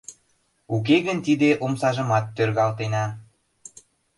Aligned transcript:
Уке 0.75 0.97
гын 1.07 1.17
тиде 1.25 1.49
омсажымат 1.63 2.25
тӧргалтена. 2.35 3.03